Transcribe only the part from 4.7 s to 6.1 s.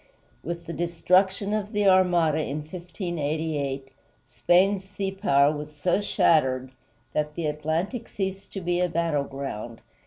sea power was so